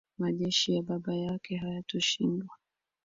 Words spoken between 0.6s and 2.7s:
ya baba yake hayatoshindwa